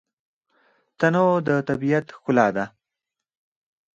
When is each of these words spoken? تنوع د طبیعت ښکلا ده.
تنوع 0.99 1.35
د 1.47 1.49
طبیعت 1.69 2.05
ښکلا 2.15 2.47
ده. 2.55 2.65